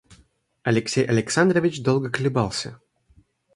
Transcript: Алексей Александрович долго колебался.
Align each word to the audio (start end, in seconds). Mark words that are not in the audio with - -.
Алексей 0.63 1.05
Александрович 1.05 1.83
долго 1.83 2.09
колебался. 2.09 2.81